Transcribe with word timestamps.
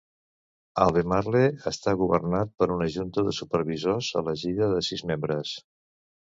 Albemarle 0.85 1.41
està 1.73 1.93
governat 1.99 2.55
per 2.63 2.69
una 2.77 2.89
Junta 2.97 3.27
de 3.29 3.35
Supervisors 3.43 4.11
elegida 4.25 4.73
de 4.75 4.85
sis 4.93 5.09
membres. 5.15 5.57